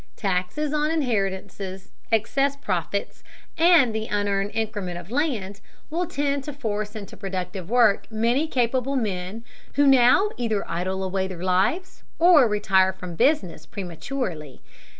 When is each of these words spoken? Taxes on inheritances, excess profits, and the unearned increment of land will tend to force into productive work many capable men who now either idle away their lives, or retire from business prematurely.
Taxes 0.15 0.73
on 0.73 0.89
inheritances, 0.89 1.91
excess 2.11 2.55
profits, 2.55 3.23
and 3.55 3.93
the 3.93 4.07
unearned 4.07 4.49
increment 4.55 4.97
of 4.97 5.11
land 5.11 5.61
will 5.91 6.07
tend 6.07 6.43
to 6.45 6.53
force 6.53 6.95
into 6.95 7.15
productive 7.15 7.69
work 7.69 8.11
many 8.11 8.47
capable 8.47 8.95
men 8.95 9.45
who 9.75 9.85
now 9.85 10.31
either 10.37 10.67
idle 10.67 11.03
away 11.03 11.27
their 11.27 11.43
lives, 11.43 12.01
or 12.17 12.47
retire 12.47 12.91
from 12.91 13.13
business 13.13 13.67
prematurely. 13.67 14.59